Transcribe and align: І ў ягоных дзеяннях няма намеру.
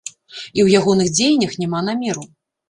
І 0.09 0.33
ў 0.35 0.67
ягоных 0.79 1.11
дзеяннях 1.19 1.53
няма 1.65 1.83
намеру. 1.91 2.27